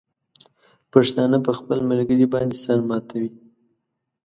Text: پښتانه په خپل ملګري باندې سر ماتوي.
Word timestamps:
پښتانه 0.93 1.37
په 1.45 1.51
خپل 1.57 1.77
ملګري 1.89 2.25
باندې 2.33 2.55
سر 2.63 2.79
ماتوي. 2.87 3.31